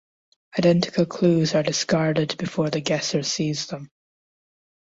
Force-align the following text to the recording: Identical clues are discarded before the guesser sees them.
Identical 0.57 1.05
clues 1.05 1.53
are 1.53 1.61
discarded 1.61 2.35
before 2.39 2.71
the 2.71 2.81
guesser 2.81 3.21
sees 3.21 3.67
them. 3.67 3.91